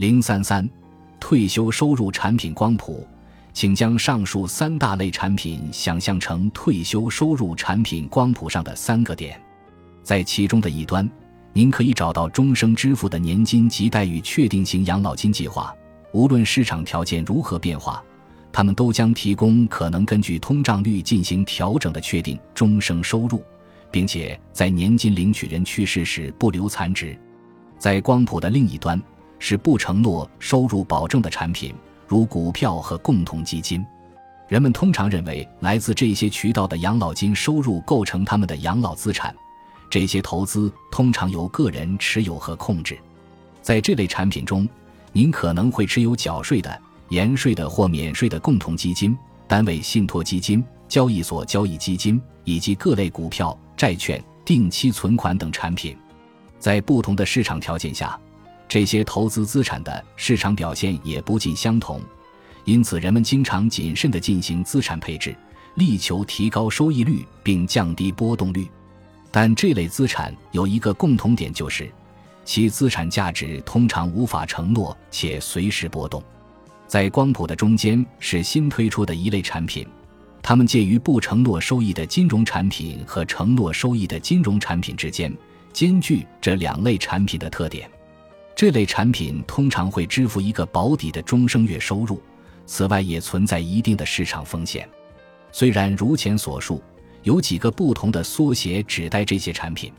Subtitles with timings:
[0.00, 0.66] 零三三，
[1.20, 3.06] 退休收入产品光谱，
[3.52, 9.38] 请将上述三大类产品想象成退休收入产品光谱上的三个点，
[10.02, 11.06] 在其中的一端，
[11.52, 15.70] 您可以找到终生支付的年金及待遇确定型养老金计划。
[16.14, 18.02] 无论市场条件如何变化，
[18.50, 23.44] 他们都将提供可能根据通胀率进行调整的确定终生收入，
[23.90, 27.14] 并且在年金领取人去世时不留残值。
[27.76, 28.98] 在光谱的另一端。
[29.40, 31.74] 是不承诺收入保证的产品，
[32.06, 33.84] 如股票和共同基金。
[34.46, 39.34] 人们通常认为，来自这些渠道的养老金收入构成他们的养老资产。
[39.88, 42.96] 这些投资通常由个人持有和控制。
[43.62, 44.68] 在这类产品中，
[45.12, 49.16] 您可能会持有缴税的、延税的或免税的共同基金、
[49.48, 55.96] 单位信托基金、交易所交易基金以及各类股票、债券、定期存款等产品。
[56.58, 58.18] 在不同的市场条件下。
[58.70, 62.00] 这些投资资产的市场表现也不尽相同，
[62.64, 65.34] 因此人们经常谨慎地进行资产配置，
[65.74, 68.70] 力求提高收益率并降低波动率。
[69.32, 71.90] 但这类资产有一个共同点，就是
[72.44, 76.22] 其资产价值通常无法承诺且随时波动。
[76.86, 79.84] 在光谱的中间是新推出的一类产品，
[80.40, 85.36] 它们介于不承诺收益的金融产品和承诺收益的金融产品之间，
[85.72, 87.90] 兼具这两类产品的特点。
[88.54, 92.20] 这类产品通常会支付一个保底的终生月收入，
[92.66, 94.88] 此外也存在一定的市场风险。
[95.50, 96.82] 虽然如前所述，
[97.22, 99.92] 有几个不同的缩写指代这些产品，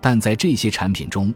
[0.00, 1.34] 但在这些产品中，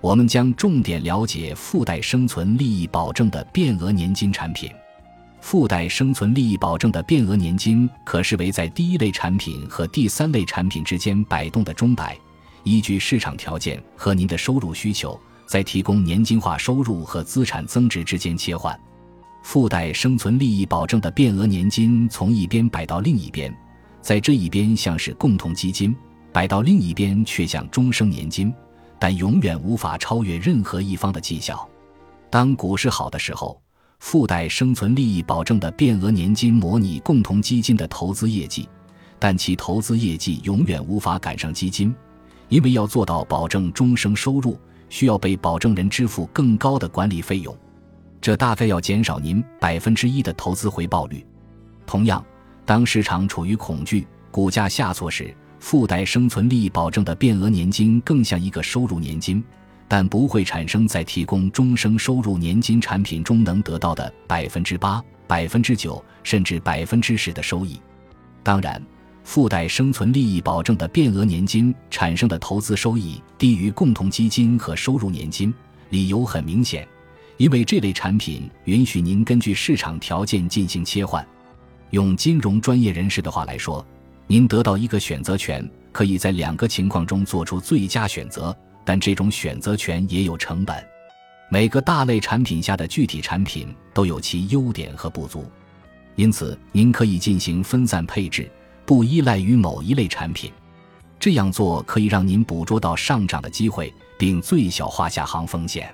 [0.00, 4.70] 我们将重点了解附带生存利益保证的变额年金产品。
[5.40, 12.18] 附带生存利益保证的变额年金可视为在第一类产品和第三类产品之间摆动的钟摆，
[12.64, 15.20] 依据市场条件和您的收入需求。
[15.46, 18.78] 在提供年金化收入和资产增值之间切换，
[19.42, 23.56] 附带生存利益保证的变额年金从一边摆到另一边，
[24.02, 25.96] 在这一边像是共同基金，
[26.32, 28.52] 摆到另一边却像终生年金，
[28.98, 31.66] 但永远无法超越任何一方的绩效。
[32.28, 33.60] 当股市好的时候，
[34.00, 38.68] 附带生存利益保证的变额年金模拟共同基金的投资业绩，
[39.18, 41.94] 但其投资业绩永远无法赶上基金，
[42.48, 44.58] 因为要做到保证终生收入。
[44.88, 47.56] 需要被保证人支付更高的管理费用，
[48.20, 51.24] 这大概要减少您百分之一的投资回报率。
[51.86, 52.24] 同样，
[52.64, 59.42] 当市场处于恐惧、股价下挫时，附带生存利益保证的变额年金更像一个收入年金，
[59.88, 67.80] 但不会产生在提供终生收入年金产品中能得到的百分之八、百分之九甚至百分之十的收益。
[68.42, 68.82] 当然。
[69.26, 75.52] 附带生存利益保证的变额年金产生的投资收益低于共同基金和收入年金，
[75.90, 76.86] 理由很明显，
[77.36, 81.26] 因为这类产品允许您根据市场条件进行切换。
[81.90, 83.84] 用金融专业人士的话来说，
[84.28, 90.76] 您得到一个选择权，可以在两个情况中做出最佳选择，但这种选择权也有成本。
[91.50, 95.44] 每个大类产品下的具体产品都有其优点和不足，
[96.14, 98.48] 因此您可以进行分散配置。
[98.86, 100.52] 不依赖于某一类产品，
[101.18, 105.92] 这样做可以让您捕捉到上涨的机会，并最小化下行风险。